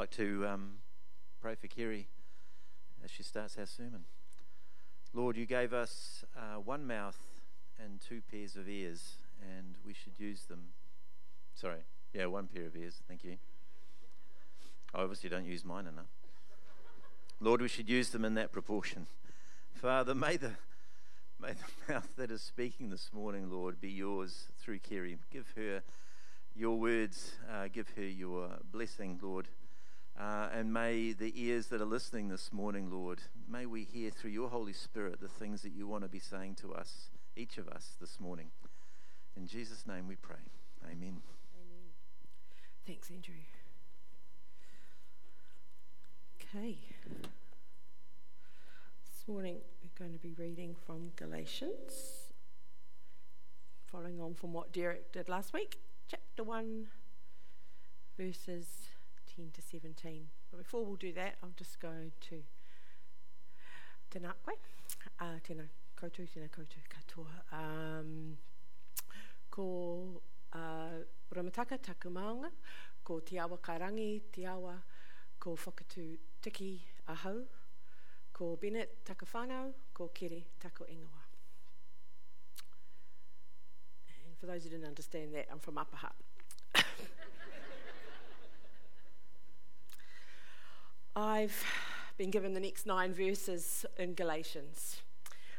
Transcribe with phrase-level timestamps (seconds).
[0.00, 0.76] Like to um,
[1.42, 2.08] pray for Kerry
[3.04, 4.06] as she starts our sermon.
[5.12, 7.18] Lord, you gave us uh, one mouth
[7.78, 10.68] and two pairs of ears, and we should use them.
[11.54, 11.80] Sorry,
[12.14, 13.02] yeah, one pair of ears.
[13.08, 13.36] Thank you.
[14.94, 16.08] I obviously don't use mine enough.
[17.38, 19.06] Lord, we should use them in that proportion.
[19.74, 20.52] Father, may the
[21.38, 25.18] may the mouth that is speaking this morning, Lord, be yours through Kerry.
[25.30, 25.82] Give her
[26.56, 29.46] your words, uh, give her your blessing, Lord.
[30.20, 34.32] Uh, and may the ears that are listening this morning, Lord, may we hear through
[34.32, 37.66] your Holy Spirit the things that you want to be saying to us, each of
[37.68, 38.48] us, this morning.
[39.34, 40.36] In Jesus' name we pray.
[40.84, 41.22] Amen.
[41.56, 41.86] Amen.
[42.86, 43.32] Thanks, Andrew.
[46.42, 46.76] Okay.
[49.06, 52.28] This morning we're going to be reading from Galatians,
[53.86, 55.78] following on from what Derek did last week,
[56.10, 56.88] chapter 1,
[58.18, 58.89] verses
[59.36, 60.28] 10 to 17.
[60.50, 62.42] But before we'll do that, I'll just go to
[64.10, 64.56] Tēnā koe,
[65.22, 65.64] uh, tēnā
[65.94, 67.34] koutou, tēnā koutou katoa.
[67.54, 68.38] Um,
[69.54, 69.66] ko
[70.52, 70.98] uh,
[71.30, 72.50] Remutaka taku maunga,
[73.04, 74.74] ko Te Awa Karangi, Te Awa,
[75.38, 77.44] ko Whakatu Tiki Ahau,
[78.32, 81.22] ko Bennett taku whanau, ko Kere taku ingoa.
[84.26, 86.29] And for those who didn't understand that, I'm from Upper Hutt.
[91.20, 91.66] I've
[92.16, 95.02] been given the next nine verses in Galatians,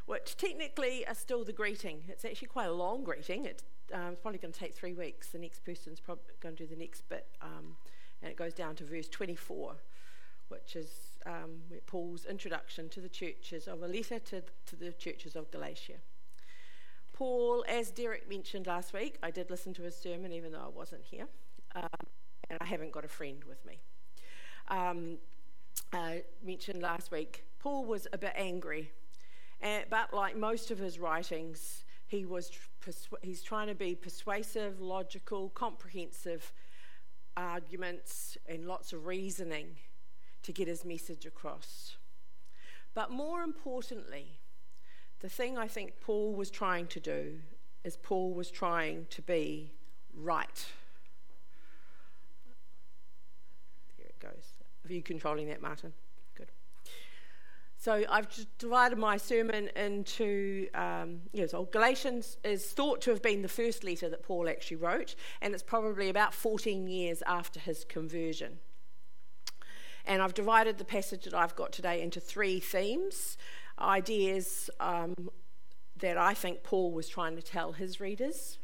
[0.08, 2.02] which technically are still the greeting.
[2.08, 3.46] It's actually quite a long greeting.
[3.46, 3.62] It,
[3.94, 5.28] um, it's probably going to take three weeks.
[5.28, 7.76] The next person's probably going to do the next bit, um,
[8.24, 9.76] and it goes down to verse 24,
[10.48, 10.90] which is
[11.28, 15.98] um, Paul's introduction to the churches of a letter to, to the churches of Galatia.
[17.14, 20.76] Paul, as Derek mentioned last week, I did listen to his sermon even though I
[20.76, 21.28] wasn't here,
[21.76, 21.88] um,
[22.50, 23.78] and I haven't got a friend with me.
[24.70, 25.18] Um,
[25.94, 28.92] uh, mentioned last week, Paul was a bit angry,
[29.62, 32.52] and, but like most of his writings, he was
[32.86, 36.52] persu- he's trying to be persuasive, logical, comprehensive
[37.38, 39.76] arguments, and lots of reasoning
[40.44, 41.98] to get his message across.
[42.94, 44.40] But more importantly,
[45.20, 47.40] the thing I think Paul was trying to do
[47.84, 49.72] is Paul was trying to be
[50.14, 50.66] right.
[53.98, 54.61] There it goes.
[54.88, 55.94] Are you controlling that, Martin?
[56.36, 56.52] Good.
[57.78, 58.28] So I've
[58.58, 63.84] divided my sermon into, um, know, so Galatians is thought to have been the first
[63.84, 68.60] letter that Paul actually wrote, and it's probably about 14 years after his conversion.
[70.06, 73.38] And I've divided the passage that I've got today into three themes,
[73.80, 75.30] ideas um,
[76.00, 78.58] that I think Paul was trying to tell his readers.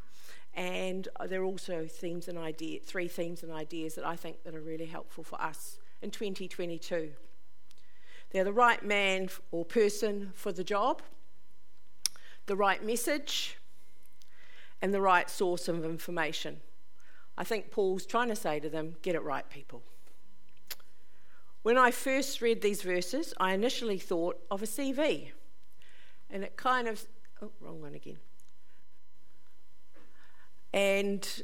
[0.56, 4.56] And there are also themes and idea, three themes and ideas that I think that
[4.56, 7.12] are really helpful for us in 2022.
[8.32, 11.02] They're the right man or person for the job,
[12.46, 13.58] the right message,
[14.82, 16.62] and the right source of information.
[17.38, 19.84] I think Paul's trying to say to them get it right, people.
[21.64, 25.32] When I first read these verses, I initially thought of a CV.
[26.30, 27.06] And it kind of,
[27.42, 28.18] oh, wrong one again.
[30.74, 31.44] And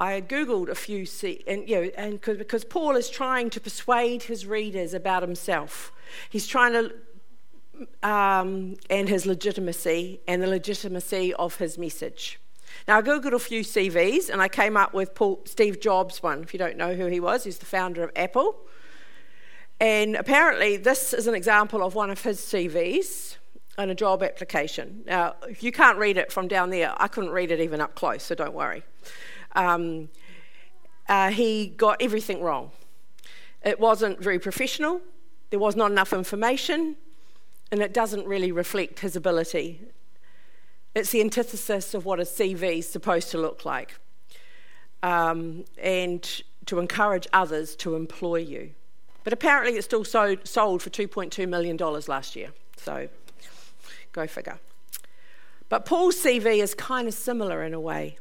[0.00, 1.06] I googled a few,
[1.46, 5.92] and you know, and cause, because Paul is trying to persuade his readers about himself.
[6.30, 12.38] He's trying to, um, and his legitimacy, and the legitimacy of his message.
[12.86, 16.42] Now I googled a few CVs, and I came up with Paul, Steve Jobs' one.
[16.44, 18.56] If you don't know who he was, he's the founder of Apple.
[19.80, 23.36] And apparently, this is an example of one of his CVs
[23.78, 25.02] in a job application.
[25.06, 27.96] Now, if you can't read it from down there, I couldn't read it even up
[27.96, 28.84] close, so don't worry
[29.52, 30.08] um,
[31.08, 32.70] uh, he got everything wrong.
[33.64, 35.00] It wasn't very professional,
[35.50, 36.96] there was not enough information,
[37.72, 39.80] and it doesn't really reflect his ability.
[40.94, 43.98] It's the antithesis of what a CV is supposed to look like,
[45.02, 46.22] um, and
[46.66, 48.70] to encourage others to employ you.
[49.24, 53.08] But apparently, it still sold, sold for $2.2 million last year, so
[54.12, 54.58] go figure.
[55.68, 58.18] But Paul's CV is kind of similar in a way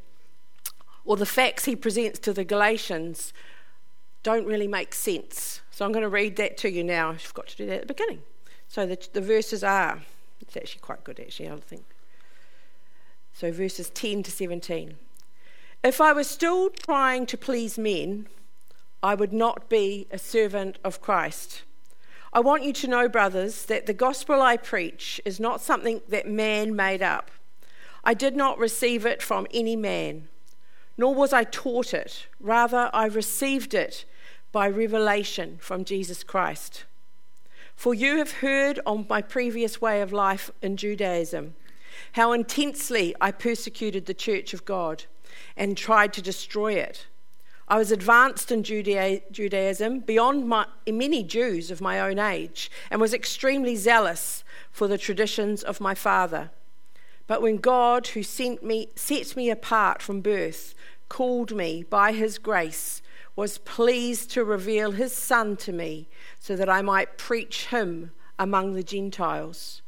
[1.07, 3.33] or the facts he presents to the Galatians
[4.24, 5.62] don't really make sense.
[5.71, 7.12] So I'm going to read that to you now.
[7.12, 8.24] I forgot to do that at the beginning.
[8.68, 10.01] So the, the verses are,
[10.42, 11.86] it's actually quite good, actually, I think.
[13.33, 14.98] So verses 10 to 17.
[15.81, 18.27] If I was still trying to please men,
[19.01, 21.63] I would not be a servant of Christ.
[22.33, 26.27] I want you to know, brothers, that the gospel I preach is not something that
[26.27, 27.31] man made up.
[28.04, 30.27] I did not receive it from any man
[30.98, 32.28] nor was I taught it.
[32.40, 34.06] Rather, I received it
[34.52, 36.86] by revelation from Jesus Christ.
[37.76, 41.56] For you have heard on my previous way of life in Judaism
[42.14, 45.04] how intensely I persecuted the church of God
[45.56, 47.06] and tried to destroy it.
[47.68, 53.14] I was advanced in Judaism beyond my, many Jews of my own age and was
[53.14, 56.50] extremely zealous for the traditions of my father.
[57.28, 60.74] But when God, who sent me, set me apart from birth,
[61.10, 63.02] called me by his grace,
[63.36, 66.08] was pleased to reveal his Son to me
[66.40, 69.82] so that I might preach him among the Gentiles.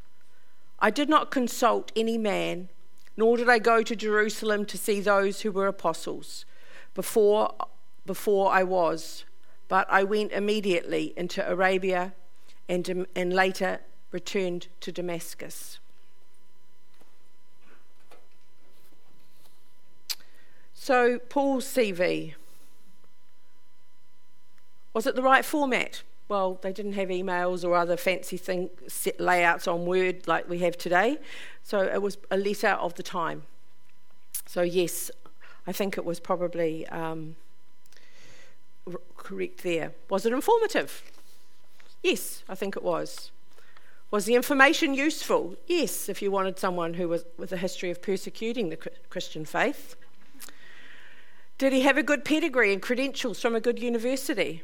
[0.79, 2.69] I did not consult any man,
[3.17, 6.45] nor did I go to Jerusalem to see those who were apostles
[6.93, 7.53] before,
[8.05, 9.25] before I was,
[9.67, 12.13] but I went immediately into Arabia
[12.67, 13.79] and, and later
[14.11, 15.78] returned to Damascus.
[20.81, 22.35] So, Paul's CV
[24.93, 26.03] was it the right format?
[26.29, 28.69] Well, they didn't have emails or other fancy thing,
[29.19, 31.17] layouts on Word like we have today.
[31.63, 33.43] So it was a letter of the time.
[34.45, 35.11] So, yes,
[35.67, 37.35] I think it was probably um,
[39.17, 39.91] correct there.
[40.09, 41.03] Was it informative?
[42.01, 43.31] Yes, I think it was.
[44.11, 45.57] Was the information useful?
[45.67, 48.77] Yes, if you wanted someone who was with a history of persecuting the
[49.09, 49.97] Christian faith.
[51.59, 54.63] Did he have a good pedigree and credentials from a good university?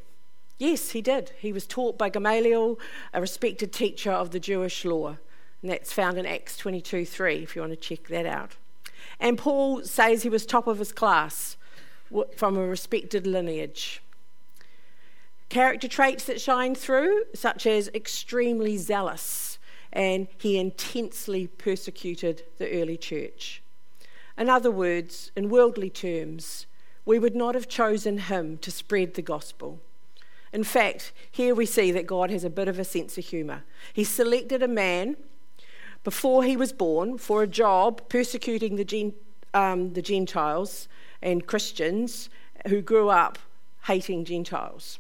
[0.58, 1.34] Yes, he did.
[1.38, 2.80] He was taught by Gamaliel,
[3.14, 5.18] a respected teacher of the Jewish law.
[5.62, 8.56] And that's found in Acts 22 3, if you want to check that out.
[9.20, 11.58] And Paul says he was top of his class
[12.38, 14.02] from a respected lineage.
[15.50, 19.60] Character traits that shine through, such as extremely zealous,
[19.92, 23.62] and he intensely persecuted the early church.
[24.38, 26.68] In other words, in worldly terms,
[27.06, 29.80] we would not have chosen him to spread the gospel.
[30.52, 33.64] In fact, here we see that God has a bit of a sense of humour.
[33.94, 35.18] He selected a man
[36.04, 39.14] before he was born for a job persecuting the, gen-
[39.54, 40.88] um, the Gentiles
[41.22, 42.30] and Christians
[42.68, 43.38] who grew up
[43.84, 45.00] hating Gentiles.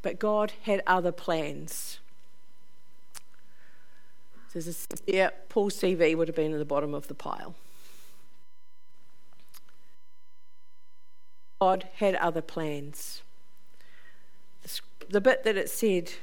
[0.00, 2.00] But God had other plans.
[4.52, 7.54] There's a, yeah, Paul's CV would have been at the bottom of the pile.
[11.62, 13.22] God had other plans.
[15.08, 16.14] The, bit that it said,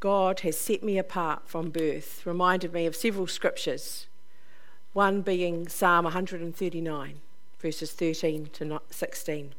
[0.00, 4.06] God has set me apart from birth reminded me of several scriptures,
[4.94, 7.20] one being Psalm 139,
[7.60, 9.52] verses 13 to 16.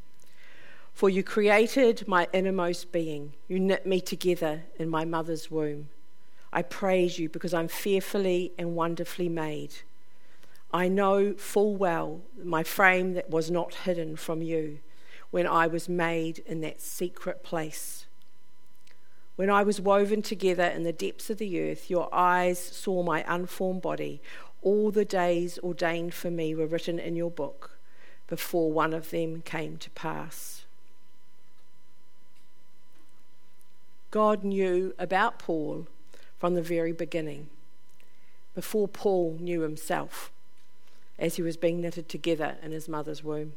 [0.96, 5.90] For you created my innermost being, you knit me together in my mother's womb.
[6.52, 9.75] I praise you because I'm fearfully and wonderfully made.
[10.74, 14.80] I know full well my frame that was not hidden from you
[15.30, 18.08] when I was made in that secret place.
[19.36, 23.24] When I was woven together in the depths of the earth, your eyes saw my
[23.27, 24.22] unformed body.
[24.62, 27.77] All the days ordained for me were written in your book
[28.27, 30.65] before one of them came to pass.
[34.12, 35.88] God knew about Paul
[36.38, 37.50] from the very beginning,
[38.53, 40.32] before Paul knew himself,
[41.20, 43.53] as he was being knitted together in his mother's womb.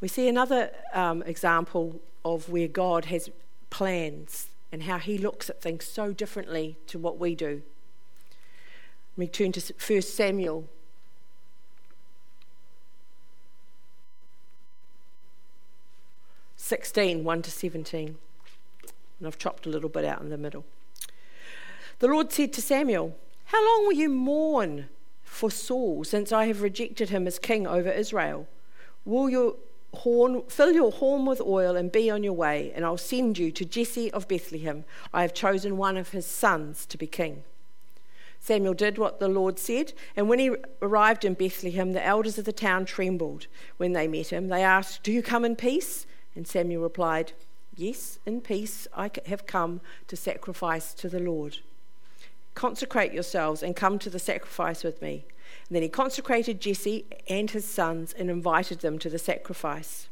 [0.00, 3.30] We see another um, example of where God has
[3.68, 7.62] plans and how he looks at things so differently to what we do.
[9.16, 10.68] We turn to 1 Samuel.
[16.56, 18.16] Sixteen, one to seventeen.
[19.18, 20.64] And I've chopped a little bit out in the middle.
[21.98, 24.88] The Lord said to Samuel, How long will you mourn
[25.30, 28.48] for Saul, since I have rejected him as king over Israel?
[29.04, 29.54] Will your
[29.94, 33.52] horn, fill your horn with oil and be on your way, and I'll send you
[33.52, 34.84] to Jesse of Bethlehem.
[35.14, 37.44] I have chosen one of his sons to be king.
[38.40, 40.50] Samuel did what the Lord said, and when he
[40.82, 43.46] arrived in Bethlehem, the elders of the town trembled
[43.76, 44.48] when they met him.
[44.48, 46.06] They asked, Do you come in peace?
[46.34, 47.32] And Samuel replied,
[47.76, 51.58] Yes, in peace I have come to sacrifice to the Lord.
[52.54, 55.24] Consecrate yourselves and come to the sacrifice with me.
[55.68, 60.08] And then he consecrated Jesse and his sons and invited them to the sacrifice.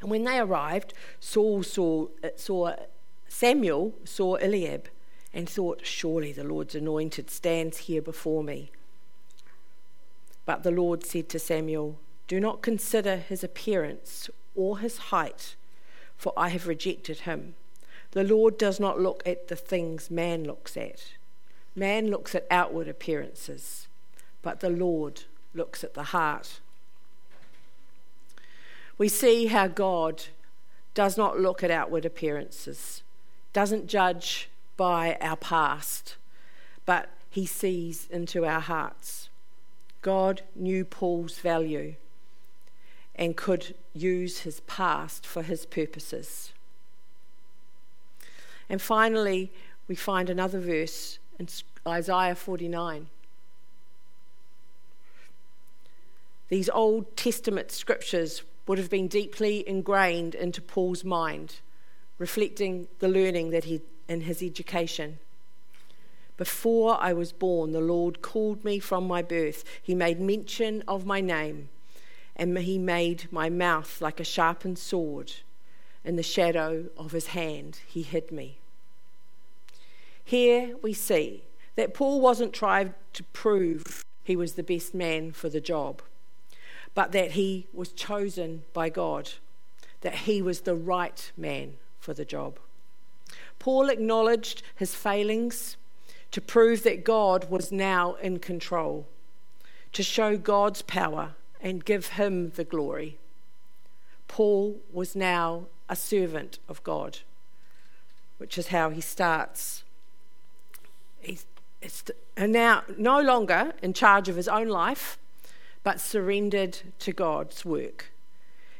[0.00, 2.74] And when they arrived, Saul saw, uh, saw
[3.28, 4.88] Samuel saw Eliab
[5.32, 8.70] and thought, Surely the Lord's anointed stands here before me.
[10.46, 15.56] But the Lord said to Samuel, Do not consider his appearance or his height,
[16.16, 17.54] for I have rejected him.
[18.14, 21.04] The Lord does not look at the things man looks at.
[21.76, 23.86] Man looks at outward appearances
[24.44, 25.22] but the Lord
[25.54, 26.60] looks at the heart.
[28.96, 30.26] we see how God
[30.92, 33.02] does not look at outward appearances,
[33.52, 36.14] doesn't judge by our past,
[36.86, 39.30] but he sees into our hearts.
[40.02, 41.94] God knew Paul's value
[43.16, 46.52] and could use his past for his purposes.
[48.68, 49.52] And finally,
[49.88, 51.48] we find another verse in
[51.86, 53.08] Isaiah 49.
[56.48, 61.56] These Old Testament scriptures would have been deeply ingrained into Paul's mind,
[62.18, 65.18] reflecting the learning that he in his education.
[66.36, 69.64] Before I was born, the Lord called me from my birth.
[69.82, 71.68] He made mention of my name,
[72.36, 75.32] and he made my mouth like a sharpened sword.
[76.04, 78.58] In the shadow of his hand, he hid me.
[80.22, 81.44] Here we see
[81.76, 86.02] that Paul wasn't trying to prove he was the best man for the job,
[86.94, 89.32] but that he was chosen by God,
[90.02, 92.58] that he was the right man for the job.
[93.58, 95.76] Paul acknowledged his failings
[96.30, 99.06] to prove that God was now in control,
[99.92, 103.18] to show God's power and give him the glory.
[104.28, 107.18] Paul was now a servant of God,
[108.38, 109.84] which is how he starts
[111.24, 111.46] he's,
[112.38, 115.18] now no longer in charge of his own life,
[115.82, 118.10] but surrendered to God's work.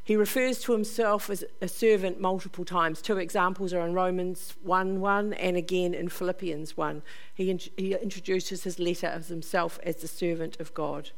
[0.02, 3.00] He refers to himself as a servant multiple times.
[3.00, 7.02] Two examples are in Romans 1 1 and again in Philippians 1.
[7.34, 11.10] He, in, he introduces his letter of himself as the servant of God.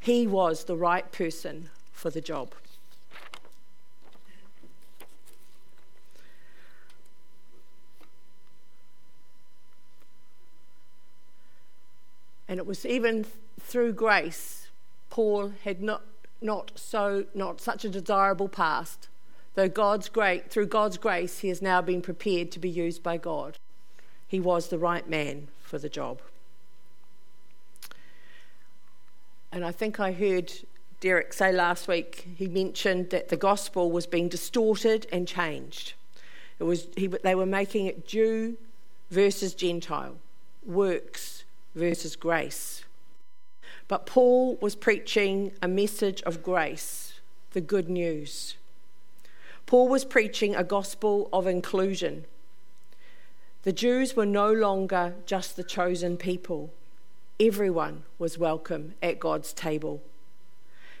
[0.00, 2.54] He was the right person for the job.
[12.48, 13.26] And it was even
[13.60, 14.68] through grace,
[15.10, 16.02] Paul had not,
[16.40, 19.08] not, so, not such a desirable past.
[19.54, 23.16] Though God's great, through God's grace, he has now been prepared to be used by
[23.16, 23.58] God.
[24.26, 26.20] He was the right man for the job.
[29.50, 30.52] And I think I heard
[31.00, 35.94] Derek say last week, he mentioned that the gospel was being distorted and changed.
[36.58, 38.56] It was, he, they were making it Jew
[39.10, 40.16] versus Gentile,
[40.66, 41.37] works
[41.78, 42.84] versus grace.
[43.86, 47.20] But Paul was preaching a message of grace,
[47.52, 48.56] the good news.
[49.64, 52.26] Paul was preaching a gospel of inclusion.
[53.62, 56.72] The Jews were no longer just the chosen people,
[57.40, 60.02] everyone was welcome at God's table.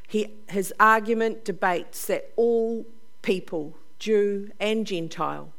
[0.06, 2.86] He, his argument debates that all
[3.22, 5.52] people, Jew and Gentile,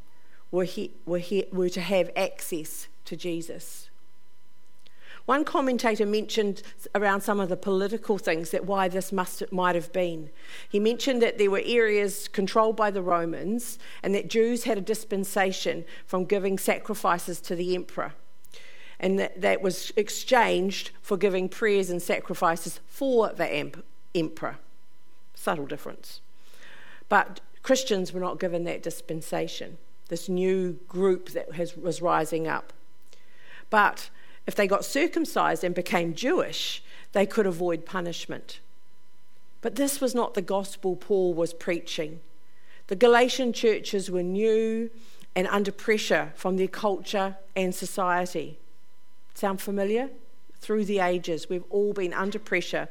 [0.51, 3.88] were, he, were, he, were to have access to Jesus.
[5.29, 6.63] One commentator mentioned
[6.95, 10.31] around some of the political things that why this must might have been.
[10.67, 14.81] He mentioned that there were areas controlled by the Romans and that Jews had a
[14.81, 18.15] dispensation from giving sacrifices to the emperor.
[18.99, 23.71] And that, that was exchanged for giving prayers and sacrifices for the
[24.15, 24.57] emperor.
[25.35, 26.21] Subtle difference.
[27.07, 32.73] But Christians were not given that dispensation, this new group that has, was rising up.
[33.69, 34.09] But
[34.49, 38.59] if they got circumcised and became Jewish, they could avoid punishment.
[39.61, 42.19] But this was not the gospel Paul was preaching.
[42.87, 44.89] The Galatian churches were new
[45.35, 48.57] and under pressure from their culture and society.
[49.35, 50.09] Sound familiar?
[50.59, 52.89] Through the ages, we've all been under pressure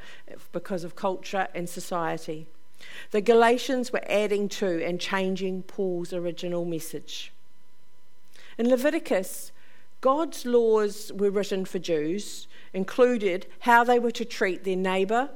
[0.52, 2.46] because of culture and society.
[3.10, 7.32] The Galatians were adding to and changing Paul's original message.
[8.56, 9.50] In Leviticus,
[10.00, 15.30] God's laws were written for Jews, included how they were to treat their neighbour,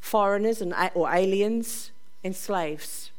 [0.00, 1.90] foreigners and, or aliens,
[2.22, 3.10] and slaves.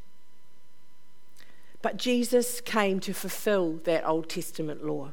[1.81, 5.11] But Jesus came to fulfill that Old Testament law.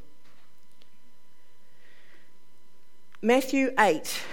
[3.22, 4.24] Matthew 8,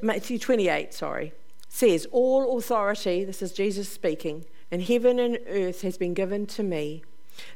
[0.00, 1.32] Matthew 28, sorry,
[1.68, 6.62] says, All authority, this is Jesus speaking, in heaven and earth has been given to
[6.62, 7.02] me.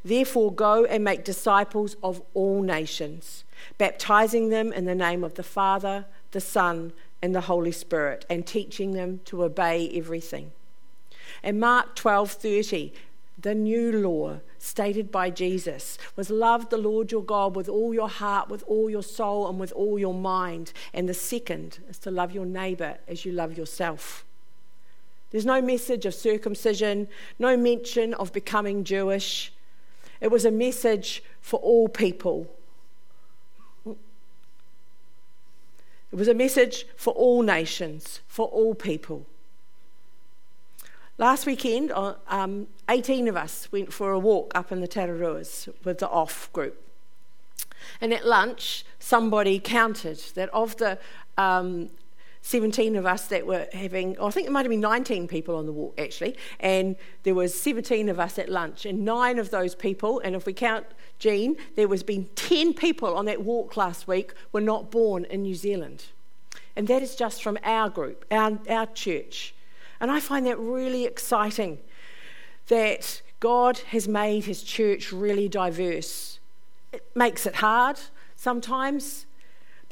[0.05, 3.45] Therefore, go and make disciples of all nations,
[3.79, 8.47] baptizing them in the name of the Father, the Son, and the Holy Spirit, and
[8.47, 10.53] teaching them to obey everything.
[11.43, 12.93] And Mark 12:30,
[13.41, 18.09] the new law stated by Jesus was love the Lord your God with all your
[18.09, 20.73] heart, with all your soul, and with all your mind.
[20.93, 24.25] And the second is to love your neighbor as you love yourself.
[25.31, 27.09] There's no message of circumcision,
[27.39, 29.53] no mention of becoming Jewish.
[30.23, 32.47] It was a message for all people.
[33.85, 33.97] It
[36.13, 39.27] was a message for all nations, for all people.
[41.19, 45.69] Last weekend, uh, um, 18 of us went for a walk up in the Tararuas
[45.83, 46.81] with the off group.
[48.01, 51.01] And at lunch, somebody counted that of the
[51.37, 51.91] um,
[52.43, 55.57] 17 of us that were having, oh, I think it might have been 19 people
[55.57, 59.51] on the walk actually, and there was 17 of us at lunch, and nine of
[59.51, 60.85] those people, and if we count
[61.19, 65.43] Jean, there was been 10 people on that walk last week were not born in
[65.43, 66.07] New Zealand.
[66.75, 69.55] And that is just from our group, our, our church.
[70.01, 71.79] And I find that really exciting
[72.69, 76.41] that God has made his church really diverse.
[76.93, 78.01] It makes it hard
[78.35, 79.27] sometimes,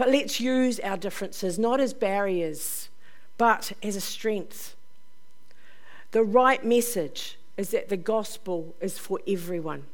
[0.00, 2.88] but let's use our differences not as barriers,
[3.36, 4.74] but as a strength.
[6.12, 9.84] The right message is that the gospel is for everyone.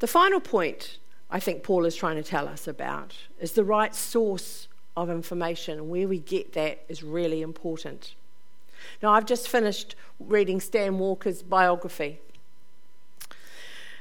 [0.00, 0.98] The final point
[1.30, 5.78] I think Paul is trying to tell us about is the right source of information,
[5.78, 8.14] and where we get that is really important.
[9.02, 12.20] Now, I've just finished reading Stan Walker's biography.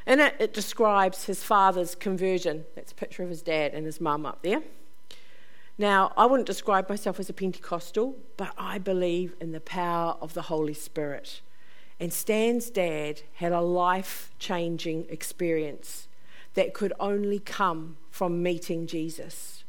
[0.05, 2.65] In it, it describes his father's conversion.
[2.75, 4.61] That's a picture of his dad and his mum up there.
[5.77, 10.33] Now, I wouldn't describe myself as a Pentecostal, but I believe in the power of
[10.33, 11.41] the Holy Spirit.
[11.99, 16.07] And Stan's dad had a life changing experience
[16.55, 19.63] that could only come from meeting Jesus.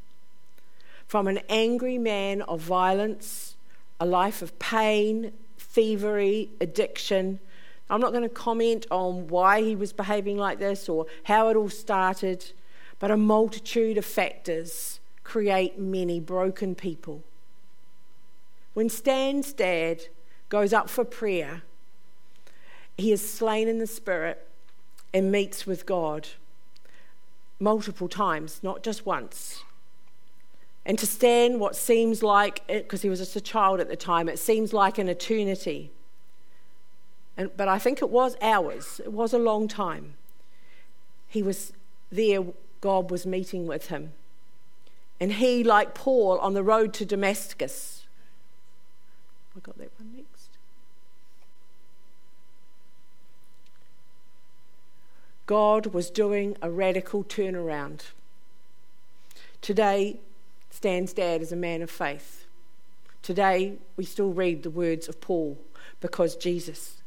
[1.06, 3.56] From an angry man of violence,
[4.00, 7.38] a life of pain, thievery, addiction,
[7.92, 11.56] I'm not going to comment on why he was behaving like this or how it
[11.56, 12.52] all started,
[12.98, 17.22] but a multitude of factors create many broken people.
[18.72, 20.04] When Stan's dad
[20.48, 21.64] goes up for prayer,
[22.96, 24.48] he is slain in the spirit
[25.12, 26.28] and meets with God
[27.60, 29.64] multiple times, not just once.
[30.86, 34.30] And to Stan, what seems like, because he was just a child at the time,
[34.30, 35.92] it seems like an eternity.
[37.36, 40.14] And, but I think it was hours, it was a long time.
[41.28, 41.72] He was
[42.10, 42.44] there,
[42.80, 44.12] God was meeting with him.
[45.18, 48.04] And he, like Paul on the road to Damascus,
[49.56, 50.48] I got that one next.
[55.46, 58.02] God was doing a radical turnaround.
[59.60, 60.18] Today,
[60.70, 62.46] Stan's dad is a man of faith.
[63.22, 65.58] Today, we still read the words of Paul
[66.00, 67.01] because Jesus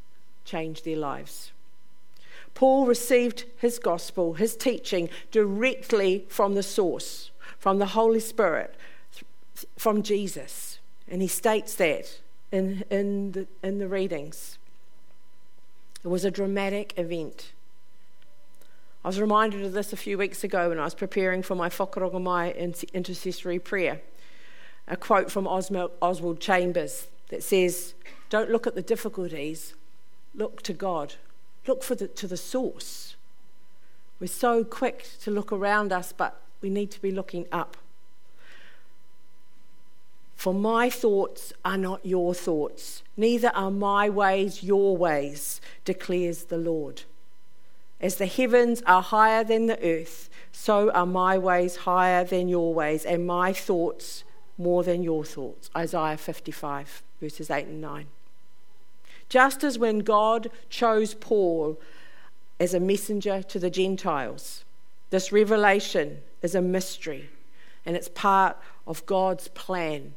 [0.46, 1.52] change their lives.
[2.54, 8.76] Paul received his gospel, his teaching, directly from the source, from the Holy Spirit,
[9.78, 10.80] from Jesus.
[11.08, 14.58] And he states that in, in, the, in the readings.
[16.04, 17.52] It was a dramatic event.
[19.04, 21.70] I was reminded of this a few weeks ago when I was preparing for my
[21.70, 24.02] Whakarongo Mai intercessory prayer.
[24.88, 27.96] A quote from Oswald Chambers that says,
[28.30, 29.74] Don't look at the difficulties,
[30.36, 31.16] look to God,
[31.68, 33.16] look for the, to the source.
[34.20, 37.78] We're so quick to look around us, but we need to be looking up.
[40.36, 46.58] For my thoughts are not your thoughts, neither are my ways your ways, declares the
[46.58, 47.04] Lord.
[48.02, 52.74] As the heavens are higher than the earth, so are my ways higher than your
[52.74, 54.24] ways, and my thoughts
[54.58, 55.70] more than your thoughts.
[55.76, 58.06] Isaiah 55, verses 8 and 9.
[59.36, 61.78] Just as when God chose Paul
[62.58, 64.64] as a messenger to the Gentiles,
[65.10, 67.30] this revelation is a mystery
[67.86, 68.56] and it's part
[68.88, 70.14] of God's plan,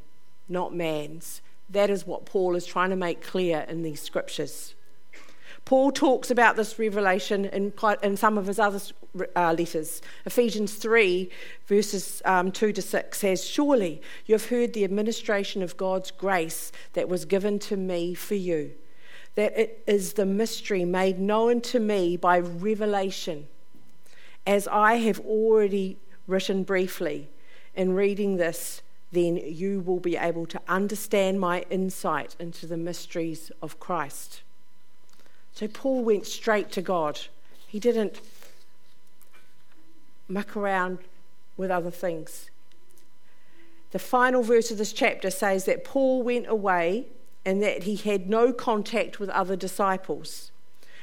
[0.49, 1.43] not man's.
[1.69, 4.77] That is what Paul is trying to make clear in these scriptures.
[5.65, 8.79] Paul talks about this revelation in, quite, in some of his other
[9.35, 10.01] uh, letters.
[10.27, 11.29] Ephesians 3,
[11.67, 16.71] verses um, 2 to 6 says, Surely you have heard the administration of God's grace
[16.93, 18.75] that was given to me for you
[19.39, 23.47] that it is the mystery made known to me by revelation,
[24.45, 25.97] as I have already
[26.27, 27.29] written briefly.
[27.77, 33.53] In reading this, then you will be able to understand my insight into the mysteries
[33.63, 34.43] of Christ.
[35.53, 37.21] So Paul went straight to God.
[37.69, 38.21] He didn't
[40.27, 40.99] muck around
[41.57, 42.51] with other things.
[43.93, 47.07] The final verse of this chapter says that Paul went away
[47.49, 50.53] and that he had no contact with other disciples.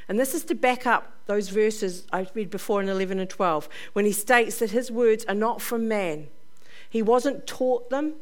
[0.08, 3.68] And this is to back up those verses I read before in 11 and 12,
[3.94, 6.28] when he states that his words are not from man.
[6.88, 8.14] He wasn't taught them,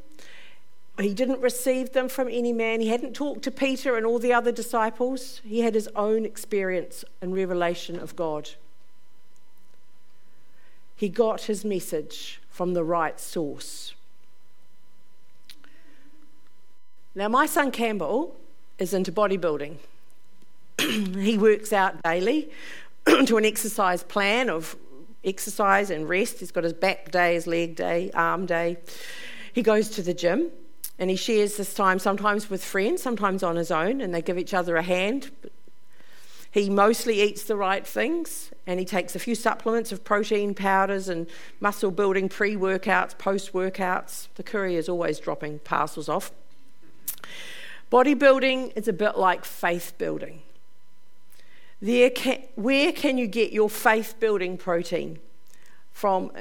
[0.98, 2.80] he didn't receive them from any man.
[2.80, 5.42] He hadn't talked to Peter and all the other disciples.
[5.44, 8.52] He had his own experience and revelation of God.
[10.96, 13.96] He got his message from the right source.
[17.16, 18.36] Now, my son Campbell
[18.80, 19.78] is into bodybuilding.
[20.80, 22.50] he works out daily
[23.26, 24.76] to an exercise plan of
[25.24, 26.40] exercise and rest.
[26.40, 28.78] He's got his back day, his leg day, arm day.
[29.54, 30.50] He goes to the gym
[30.98, 34.38] and he shares this time sometimes with friends, sometimes on his own, and they give
[34.38, 35.30] each other a hand.
[36.50, 41.10] He mostly eats the right things and he takes a few supplements of protein powders
[41.10, 41.28] and
[41.60, 44.30] muscle building pre workouts, post workouts.
[44.36, 46.32] The courier is always dropping parcels off.
[47.92, 50.42] Bodybuilding is a bit like faith building.
[51.82, 55.20] There can, where can you get your faith building protein
[55.92, 56.32] from?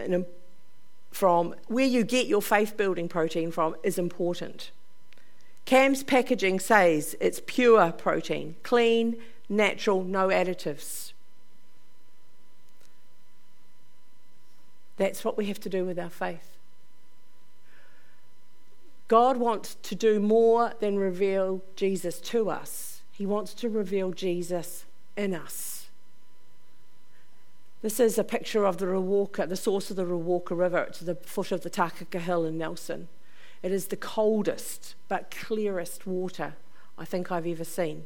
[1.11, 4.71] From where you get your faith building protein from is important.
[5.67, 9.17] CAM's packaging says it's pure protein, clean,
[9.49, 11.13] natural, no additives.
[14.97, 16.52] That's what we have to do with our faith.
[19.09, 24.85] God wants to do more than reveal Jesus to us, He wants to reveal Jesus
[25.17, 25.87] in us.
[27.83, 31.17] This is a picture of the Riwaka, the source of the Riwaka River at the
[31.17, 33.09] foot of the Takaka Hill in Nelson.
[33.61, 36.55] It is the coldest but clearest water
[36.97, 38.05] I think I've ever seen.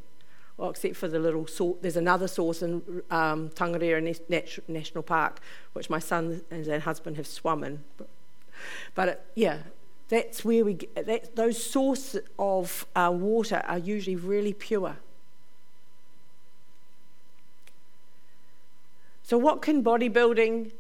[0.57, 5.41] Well, except for the little source, there's another source in um, National Park,
[5.75, 7.85] which my son and husband have swum in.
[7.99, 8.09] But,
[8.95, 9.59] but it, yeah,
[10.09, 14.97] that's where we get, that, those sources of water are usually really pure.
[19.23, 20.71] So, what can bodybuilding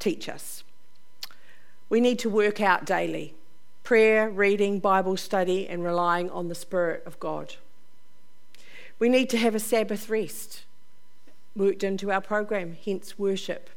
[0.00, 0.64] teach us?
[1.88, 3.34] We need to work out daily
[3.84, 7.56] prayer, reading, Bible study, and relying on the Spirit of God.
[8.98, 10.64] We need to have a Sabbath rest
[11.54, 13.70] worked into our program, hence worship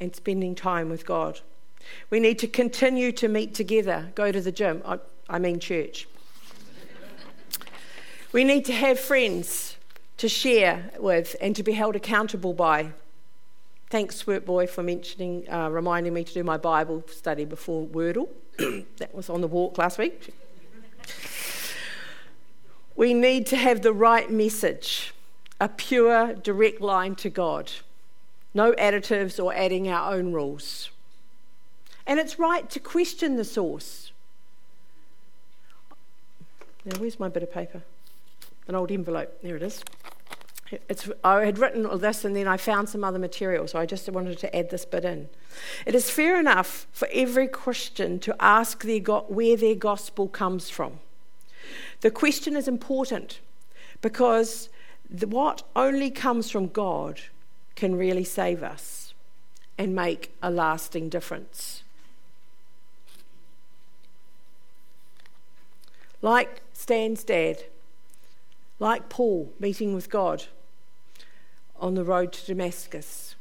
[0.00, 1.40] and spending time with God.
[2.10, 6.08] We need to continue to meet together, go to the gym, I, I mean church.
[8.32, 9.76] we need to have friends
[10.18, 12.92] to share with and to be held accountable by.
[13.88, 18.28] Thanks, Swirt Boy, for mentioning, uh, reminding me to do my Bible study before Wordle.
[18.96, 20.34] that was on the walk last week.
[22.96, 25.14] we need to have the right message,
[25.60, 27.70] a pure, direct line to God.
[28.54, 30.90] No additives or adding our own rules.
[32.06, 34.12] And it's right to question the source.
[36.84, 37.82] Now, where's my bit of paper?
[38.68, 39.42] An old envelope.
[39.42, 39.82] There it is.
[40.88, 43.86] It's, I had written all this and then I found some other material, so I
[43.86, 45.28] just wanted to add this bit in.
[45.84, 50.70] It is fair enough for every Christian to ask their go- where their gospel comes
[50.70, 51.00] from.
[52.00, 53.40] The question is important
[54.02, 54.68] because
[55.08, 57.20] the, what only comes from God
[57.74, 59.14] can really save us
[59.78, 61.82] and make a lasting difference.
[66.22, 67.64] Like Stan's dad,
[68.78, 70.44] like Paul meeting with God
[71.78, 73.34] on the road to Damascus.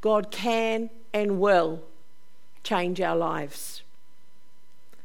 [0.00, 1.82] God can and will
[2.64, 3.82] change our lives.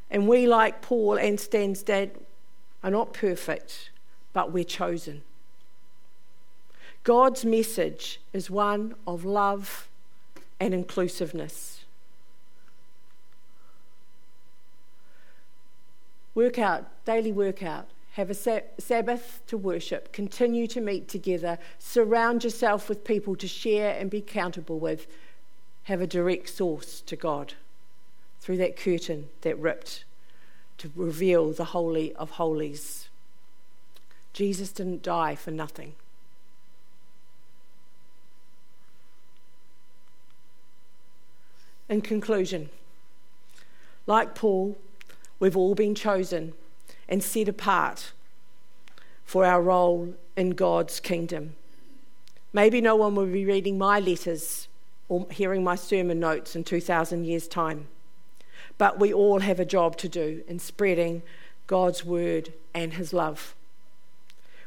[0.09, 2.11] And we, like Paul and Stan's dad,
[2.83, 3.89] are not perfect,
[4.33, 5.23] but we're chosen.
[7.03, 9.87] God's message is one of love
[10.59, 11.76] and inclusiveness.
[16.37, 23.03] Workout, daily workout, have a Sabbath to worship, continue to meet together, surround yourself with
[23.03, 25.07] people to share and be accountable with,
[25.85, 27.55] have a direct source to God
[28.39, 30.05] through that curtain that ripped
[30.77, 33.09] to reveal the Holy of Holies.
[34.31, 35.95] Jesus didn't die for nothing.
[41.89, 42.69] In conclusion,
[44.05, 44.77] like Paul,
[45.39, 46.53] we've all been chosen
[47.07, 48.11] and set apart
[49.25, 51.55] for our role in God's kingdom.
[52.53, 54.67] Maybe no one will be reading my letters
[55.09, 57.87] or hearing my sermon notes in 2,000 years' time,
[58.77, 61.21] but we all have a job to do in spreading
[61.65, 63.55] God's word and his love.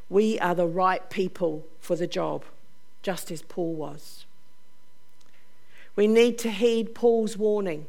[0.09, 2.45] We are the right people for the job,
[3.03, 4.25] just as Paul was.
[5.97, 7.87] We need to heed Paul's warning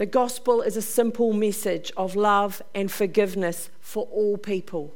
[0.00, 4.94] the gospel is a simple message of love and forgiveness for all people.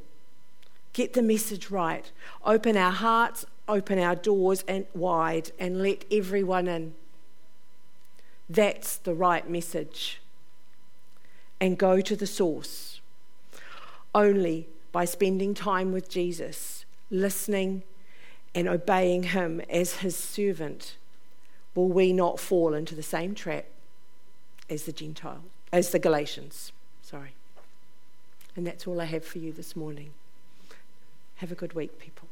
[0.93, 2.11] Get the message right.
[2.43, 6.95] Open our hearts, open our doors and wide, and let everyone in.
[8.49, 10.21] That's the right message.
[11.61, 12.99] And go to the source.
[14.15, 17.83] Only by spending time with Jesus, listening
[18.55, 20.97] and obeying him as his servant,
[21.75, 23.65] will we not fall into the same trap
[24.69, 26.71] as the Gentile, as the Galatians.
[27.01, 27.33] Sorry.
[28.55, 30.11] And that's all I have for you this morning.
[31.35, 32.24] Have a good week, people.